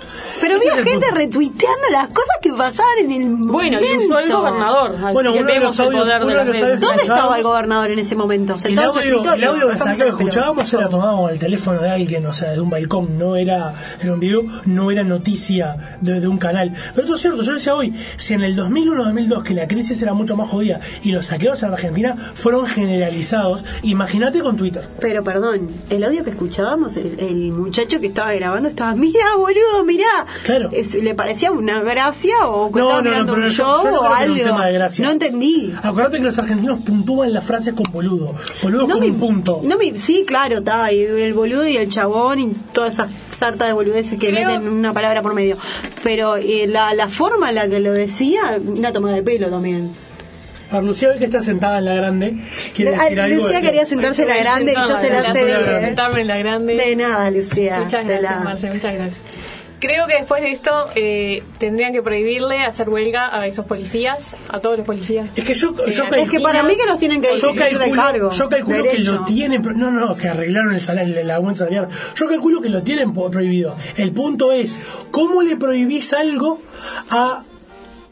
Pero 0.41 0.57
Ese 0.57 0.65
vi 0.65 0.71
es 0.71 0.79
el 0.79 0.85
gente 0.85 1.07
punto. 1.07 1.21
retuiteando 1.21 1.87
las 1.93 2.09
cosas 2.09 2.37
que 2.43 2.51
pasaban 2.53 2.99
en 2.99 3.11
el 3.13 3.27
Bueno, 3.37 3.79
y 3.81 3.85
momento. 3.85 4.05
usó 4.07 4.19
el 4.19 4.33
gobernador. 4.33 4.95
Así 4.97 5.13
Bueno, 5.13 5.33
que 5.33 5.43
vemos 5.43 5.79
el 5.81 5.87
poder 5.93 6.25
de 6.25 6.41
audios- 6.41 6.81
¿Dónde 6.81 7.03
estaba 7.03 7.37
el 7.37 7.43
gobernador 7.43 7.91
en 7.93 7.99
ese 7.99 8.17
momento? 8.17 8.57
El 8.65 8.73
en 8.73 8.79
audio, 8.79 9.35
el 9.35 9.45
audio 9.45 9.69
de 9.69 9.79
saqueo 9.79 9.95
que 9.95 9.99
pero- 10.05 10.19
escuchábamos 10.19 10.75
era 10.75 10.89
tomado 10.89 11.17
con 11.23 11.31
el 11.31 11.39
teléfono 11.39 11.81
de 11.81 11.91
alguien, 11.91 12.27
o 12.27 12.33
sea, 12.33 12.53
de 12.53 12.61
un 12.61 12.71
balcón, 12.71 13.19
no 13.19 13.37
era, 13.37 13.75
era 14.03 14.13
un 14.15 14.21
video, 14.21 14.43
no 14.67 14.91
era 14.91 15.05
noticia 15.05 15.77
de, 16.01 16.21
de 16.21 16.29
un 16.29 16.39
canal. 16.39 16.73
Pero 16.95 17.03
esto 17.05 17.17
es 17.17 17.21
cierto, 17.23 17.43
yo 17.43 17.55
decía 17.55 17.75
hoy, 17.75 17.95
si 18.17 18.35
en 18.35 18.43
el 18.43 18.57
2001-2002, 18.57 19.43
que 19.45 19.55
la 19.55 19.69
crisis 19.69 20.01
era 20.03 20.15
mucho 20.15 20.37
más 20.37 20.49
jodida 20.51 20.81
y 21.03 21.13
los 21.13 21.27
saqueos 21.27 21.63
en 21.63 21.73
Argentina 21.73 22.17
fueron 22.35 22.67
generalizados, 22.67 23.65
imagínate 23.83 24.41
con 24.41 24.57
Twitter. 24.57 24.89
Pero 25.01 25.23
perdón, 25.23 25.69
el 25.91 26.05
audio 26.05 26.25
que 26.25 26.31
escuchábamos, 26.31 26.97
el, 26.97 27.19
el 27.21 27.53
muchacho 27.53 28.01
que 28.01 28.07
estaba 28.09 28.35
grabando 28.41 28.69
estaba, 28.69 28.95
mira 28.95 29.25
boludo, 29.37 29.85
mira. 29.87 30.27
Claro. 30.45 30.69
Es- 30.73 30.95
¿Le 30.95 31.15
parecía 31.15 31.53
una 31.53 31.81
gracia 31.83 32.35
o 32.49 32.73
que 32.73 32.81
No, 32.81 32.87
estaba 32.89 33.03
no, 33.03 33.05
no, 33.05 33.11
mirando 33.11 33.33
pero 33.35 33.47
un 33.47 33.53
yo- 33.53 33.65
show 33.65 33.85
yo 33.85 33.91
no 33.93 34.01
o 34.01 34.05
algo? 34.13 34.35
un 34.35 34.41
tema 34.41 34.67
de 34.67 34.73
gracia. 34.73 35.05
No 35.05 35.11
entendí. 35.13 35.73
Acuérdate 35.83 36.17
que 36.19 36.25
los 36.25 36.39
argentinos 36.39 36.81
puntúan 36.85 37.33
las 37.33 37.45
frases 37.45 37.75
con 37.75 37.85
boludo. 37.93 38.35
Boludo 38.63 38.87
No 38.87 38.95
con 38.95 39.01
me, 39.03 39.11
un 39.11 39.19
punto. 39.19 39.61
no 39.63 39.77
me, 39.77 39.97
sí, 39.97 40.25
claro, 40.27 40.59
está, 40.59 40.93
y 40.93 41.01
el 41.03 41.35
boludo 41.35 41.67
y 41.67 41.77
el 41.77 41.89
chabón 41.89 42.39
y 42.41 42.53
toda 42.73 42.89
esa 42.89 43.09
sarta 43.31 43.67
de 43.67 43.73
boludeces 43.73 44.19
que 44.19 44.29
Creo- 44.31 44.47
meten 44.49 44.69
una 44.69 44.93
palabra 44.93 45.23
por 45.23 45.35
medio. 45.35 45.57
Pero 46.03 46.37
eh, 46.37 46.67
la, 46.67 46.95
la 46.95 47.09
forma 47.09 47.51
en 47.51 47.55
la 47.55 47.69
que 47.69 47.79
lo 47.81 47.93
decía, 47.93 48.59
una 48.67 48.93
toma 48.93 49.13
de 49.13 49.23
pelo 49.23 49.49
también. 49.49 49.95
A 50.71 50.75
ver, 50.77 50.85
Lucía 50.85 51.09
ve 51.11 51.19
que 51.19 51.25
está 51.25 51.41
sentada 51.41 51.79
en 51.79 51.85
la 51.85 51.95
grande. 51.95 52.35
¿Quiere 52.75 52.95
Ah, 52.95 53.07
algo? 53.25 53.45
Lucía 53.45 53.61
quería 53.61 53.87
sentarse 53.87 54.23
en 54.23 54.29
la 54.29 54.37
grande 54.39 54.73
y 54.73 54.75
yo 54.75 54.83
se 55.01 55.11
la 55.11 55.23
sé 55.23 55.41
Sentarme 55.41 55.73
de, 55.73 55.81
sentarme 55.81 56.21
en 56.23 56.27
la 56.29 56.39
grande. 56.39 56.75
de 56.77 56.97
nada, 56.97 57.31
Lucía. 57.31 57.81
Muchas 57.81 58.07
gracias, 58.07 58.23
la- 58.23 58.41
Marce, 58.45 58.69
muchas 58.71 58.95
gracias. 58.95 59.21
Creo 59.81 60.07
que 60.07 60.13
después 60.17 60.43
de 60.43 60.51
esto 60.53 60.91
eh, 60.95 61.43
tendrían 61.59 61.95
que 61.95 62.03
prohibirle 62.03 62.59
hacer 62.67 62.91
huelga 62.91 63.35
a 63.35 63.47
esos 63.47 63.65
policías, 63.65 64.37
a 64.51 64.61
todos 64.61 64.77
los 64.77 64.87
policías. 64.87 65.31
Es 65.35 65.43
que 65.43 65.55
yo, 65.55 65.75
yo 65.75 65.85
Es 65.87 65.97
que 65.97 66.03
calculo- 66.37 66.43
para 66.43 66.63
mí 66.65 66.77
que 66.77 66.85
los 66.87 66.99
tienen 66.99 67.23
que 67.23 67.29
yo 67.29 67.49
disminuir 67.49 67.73
de 67.73 67.79
calculo, 67.79 68.03
cargo, 68.03 68.31
yo 68.31 68.49
calculo 68.51 68.83
que 68.85 68.99
lo 68.99 69.25
tienen 69.25 69.63
no 69.77 69.91
no 69.91 70.15
que 70.19 70.29
arreglaron 70.29 70.75
el 70.75 70.83
salario 70.83 71.19
el 71.19 71.31
aumento 71.31 71.61
salarial 71.61 71.89
yo 72.15 72.29
calculo 72.29 72.61
que 72.61 72.69
lo 72.69 72.83
tienen 72.83 73.15
prohibido 73.15 73.75
el 73.97 74.13
punto 74.13 74.53
es 74.53 74.79
cómo 75.11 75.41
le 75.41 75.57
prohibís 75.57 76.13
algo 76.13 76.61
a 77.09 77.43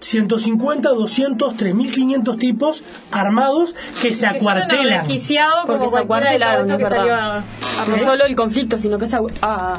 150, 0.01 0.89
200, 0.91 1.57
3500 1.57 2.37
tipos 2.37 2.83
armados 3.11 3.75
que 4.01 4.15
se 4.15 4.27
acuartelan. 4.27 5.07
Porque 5.67 5.89
se 5.89 5.99
acuartelaron, 5.99 6.67
todos 6.67 6.81
no 6.81 6.87
estos 6.87 6.99
es 6.99 7.05
que 7.05 7.11
verdad. 7.11 7.45
salió 7.77 7.95
a- 7.95 7.97
No 7.99 8.05
solo 8.05 8.25
el 8.25 8.37
conflicto, 8.37 8.79
sino 8.79 8.99
que 8.99 9.07
se... 9.07 9.17
ah. 9.43 9.79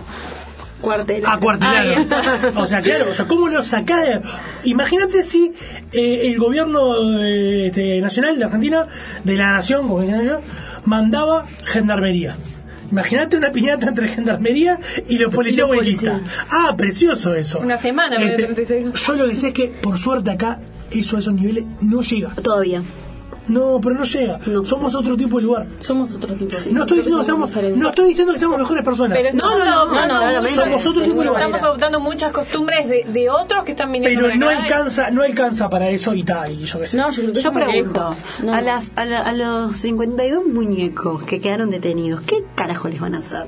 O 2.56 2.66
sea, 2.68 2.82
claro, 2.82 3.08
o 3.12 3.14
sea, 3.14 3.28
¿cómo 3.28 3.50
lo 3.50 3.64
sacás? 3.66 4.00
de- 4.02 4.22
Imagínate 4.64 5.24
si 5.24 5.54
eh, 5.92 6.30
el 6.30 6.38
gobierno 6.40 7.20
eh, 7.22 7.68
este, 7.68 8.00
nacional 8.00 8.38
de 8.40 8.46
Argentina, 8.46 8.88
de 9.26 9.34
la 9.36 9.52
nación, 9.52 9.82
como 9.90 10.00
dicen 10.02 10.22
ellos, 10.22 10.40
mandaba 10.86 11.46
gendarmería. 11.66 12.38
Imagínate 12.92 13.38
una 13.38 13.52
piñata 13.52 13.88
entre 13.88 14.08
gendarmería 14.08 14.80
y 15.08 15.18
los 15.18 15.34
policías 15.34 15.70
huelguistas. 15.70 16.22
Ah, 16.52 16.74
precioso 16.78 17.34
eso. 17.36 17.60
Una 17.60 17.78
semana, 17.78 18.18
de 18.18 18.26
Este, 18.26 18.44
36. 18.44 18.88
yo 19.08 19.16
lo 19.16 19.28
que 19.28 19.36
sé 19.36 19.48
es 19.50 19.54
que, 19.54 19.68
por 19.68 19.98
suerte, 20.00 20.32
acá 20.32 20.60
eso 20.92 21.18
a 21.18 21.20
esos 21.20 21.34
niveles 21.34 21.66
no 21.82 22.02
llega. 22.02 22.30
Todavía. 22.36 22.82
No, 23.50 23.80
pero 23.82 23.96
no 23.96 24.04
llega. 24.04 24.40
No. 24.46 24.64
Somos 24.64 24.96
otro 24.96 25.18
tipo 25.18 25.38
de 25.38 25.44
lugar. 25.44 25.68
somos 25.80 26.14
otro 26.16 26.34
tipo. 26.36 26.56
sí. 26.56 26.72
No 26.72 26.82
estoy, 26.82 26.98
diciendo 26.98 27.20
que 27.20 27.26
somos 27.26 27.26
seamos, 27.26 27.50
diferentes. 27.50 27.82
no 27.82 27.90
estoy 27.90 28.08
diciendo 28.10 28.34
que 28.34 28.40
seamos 28.40 28.60
mejores 28.60 28.84
personas. 28.84 29.18
Pero 29.18 29.30
No, 29.34 29.38
estamos 29.38 29.60
no, 29.60 29.66
no, 29.66 29.72
adoptando 30.16 30.42
no. 30.42 30.48
Somos 30.48 30.86
otro 30.88 31.02
tipo 31.04 31.20
de 31.20 31.26
lugar. 31.26 31.42
Estamos 31.42 31.64
adoptando 31.64 32.00
muchas 32.00 32.32
costumbres 32.32 32.88
de, 32.88 33.06
de 33.12 33.30
otros 33.30 33.66
que 33.66 33.72
están 33.72 33.92
viniendo 33.92 34.22
pero 34.22 34.36
no 34.36 34.50
acá. 34.50 34.60
alcanza, 34.60 35.12
no 35.12 35.24
alcanza 35.24 35.70
para 35.70 35.90
eso 35.90 36.14
y 36.14 36.24
tal, 36.24 36.52
y 36.54 36.64
yo 36.64 36.80
qué 36.80 36.88
sé. 36.88 36.98
No, 36.98 37.10
yo 37.12 37.52
pregunto, 37.52 38.16
a, 38.52 38.62
las, 38.62 38.92
a, 38.96 39.06
la- 39.06 39.22
a 39.22 39.34
los 39.34 39.76
52 39.76 40.46
muñecos 40.46 41.24
que 41.24 41.42
quedaron 41.42 41.72
detenidos, 41.72 42.22
¿qué 42.22 42.44
carajo 42.56 42.88
les 42.88 43.00
van 43.00 43.16
a 43.16 43.20
hacer? 43.20 43.48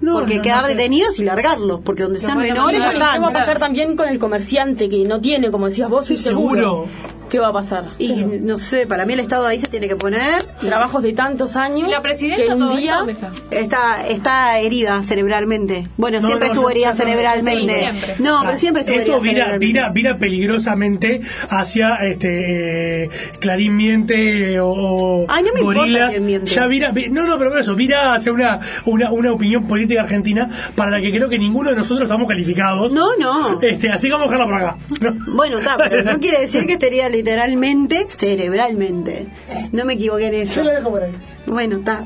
No, 0.00 0.14
porque 0.18 0.36
no, 0.36 0.42
quedar 0.42 0.62
no, 0.62 0.68
detenidos 0.68 1.18
y 1.20 1.24
largarlos, 1.24 1.80
porque 1.84 2.02
donde 2.02 2.18
sean 2.18 2.38
menores 2.38 2.80
ya 2.80 2.86
largar. 2.92 3.12
¿Qué 3.14 3.18
va 3.20 3.26
a 3.26 3.30
están. 3.30 3.32
pasar 3.32 3.58
también 3.60 3.96
con 3.96 4.08
el 4.08 4.18
comerciante 4.18 4.88
que 4.88 5.04
no 5.04 5.20
tiene, 5.20 5.50
como 5.52 5.66
decías 5.66 5.88
vos, 5.88 6.06
Sí, 6.06 6.14
un 6.14 6.18
seguro? 6.18 6.60
seguro. 6.60 6.86
¿Qué 7.32 7.38
va 7.38 7.48
a 7.48 7.52
pasar? 7.54 7.86
Y 7.98 8.12
no 8.42 8.58
sé, 8.58 8.86
para 8.86 9.06
mí 9.06 9.14
el 9.14 9.20
Estado 9.20 9.46
ahí 9.46 9.58
se 9.58 9.66
tiene 9.66 9.88
que 9.88 9.96
poner. 9.96 10.42
Trabajos 10.60 11.02
de 11.02 11.14
tantos 11.14 11.56
años 11.56 11.88
¿Y 11.88 11.90
la 11.90 12.02
presidenta 12.02 12.42
que 12.44 12.52
un 12.62 12.76
día... 12.76 13.02
está? 13.08 13.30
Está, 13.50 14.06
está 14.06 14.58
herida 14.58 15.02
cerebralmente. 15.02 15.88
Bueno, 15.96 16.20
No, 16.20 16.26
siempre 16.26 16.48
no, 16.48 16.52
estuvo 16.54 16.68
herida 16.68 16.92
cerebralmente. 16.92 17.72
Sí, 17.74 17.80
siempre. 17.80 18.14
No, 18.18 18.42
pero 18.44 18.58
siempre 18.58 18.80
estuvo 18.82 18.98
Esto 18.98 19.16
herida 19.24 19.32
vira, 19.56 19.58
vira, 19.58 19.88
vira 19.88 20.18
peligrosamente 20.18 21.22
hacia 21.48 21.94
este 22.06 23.04
eh, 23.04 23.10
Clarín 23.40 23.76
Miente 23.76 24.60
o, 24.60 24.68
o 24.68 25.26
Ay, 25.30 25.42
no 25.44 25.54
me 25.54 25.60
importa 25.60 25.80
Gorilas. 25.80 26.20
miente. 26.20 26.50
Ya 26.50 26.66
vira, 26.66 26.90
vi- 26.92 27.08
no, 27.08 27.26
no, 27.26 27.38
pero 27.38 27.48
por 27.48 27.60
eso, 27.60 27.74
vira 27.74 28.12
hacia 28.14 28.30
una, 28.30 28.60
una, 28.84 29.10
una 29.10 29.32
opinión 29.32 29.66
política 29.66 30.02
argentina 30.02 30.50
para 30.76 30.90
la 30.90 31.00
que 31.00 31.10
creo 31.10 31.30
que 31.30 31.38
ninguno 31.38 31.70
de 31.70 31.76
nosotros 31.76 32.02
estamos 32.02 32.28
calificados. 32.28 32.92
No, 32.92 33.16
no. 33.16 33.58
Este, 33.62 33.88
así 33.90 34.08
que 34.08 34.12
vamos 34.12 34.28
a 34.28 34.32
dejarla 34.32 34.52
por 34.52 34.62
acá. 34.62 34.76
¿no? 35.00 35.32
Bueno, 35.34 35.58
está, 35.60 35.78
pero 35.78 36.04
no 36.04 36.18
quiere 36.20 36.40
decir 36.40 36.66
que 36.66 36.74
estaría 36.74 37.08
literalmente 37.22 38.06
cerebralmente. 38.08 39.28
No 39.70 39.84
me 39.84 39.94
equivoqué 39.94 40.26
en 40.26 40.34
eso. 40.34 40.56
Yo 40.56 40.64
la 40.64 40.72
dejo 40.72 40.90
por 40.90 41.02
ahí. 41.04 41.12
Bueno, 41.46 41.76
está. 41.76 42.04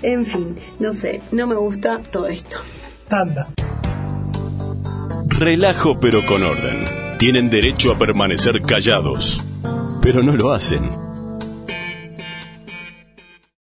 En 0.00 0.24
fin, 0.24 0.56
no 0.78 0.92
sé, 0.92 1.20
no 1.32 1.48
me 1.48 1.56
gusta 1.56 2.00
todo 2.12 2.28
esto. 2.28 2.58
Tanda. 3.08 3.48
Relajo 5.26 5.98
pero 5.98 6.24
con 6.24 6.44
orden. 6.44 6.84
Tienen 7.18 7.50
derecho 7.50 7.92
a 7.92 7.98
permanecer 7.98 8.62
callados, 8.62 9.42
pero 10.02 10.22
no 10.22 10.36
lo 10.36 10.52
hacen. 10.52 11.05